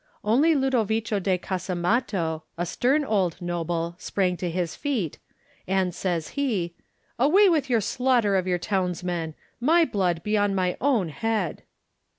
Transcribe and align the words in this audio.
Only 0.23 0.55
Ludovico 0.55 1.19
da 1.19 1.37
Casamatto, 1.37 2.41
a 2.57 2.65
stem 2.65 3.03
old 3.05 3.39
noble, 3.39 3.93
sprang 3.99 4.35
to 4.37 4.49
his 4.49 4.75
feet, 4.75 5.19
and 5.67 5.93
says 5.93 6.29
he: 6.29 6.73
"Away 7.19 7.47
with 7.49 7.69
your 7.69 7.81
slaughter 7.81 8.35
of 8.35 8.47
your 8.47 8.57
towns 8.57 9.03
men! 9.03 9.35
My 9.59 9.85
blood 9.85 10.23
be 10.23 10.35
on 10.35 10.55
my 10.55 10.75
own 10.81 11.09
head!" 11.09 11.61